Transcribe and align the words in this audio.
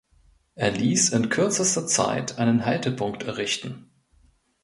Er 0.55 0.71
ließ 0.71 1.09
in 1.09 1.29
kürzester 1.29 1.85
Zeit 1.85 2.39
einen 2.39 2.65
Haltepunkt 2.65 3.21
errichten. 3.21 3.91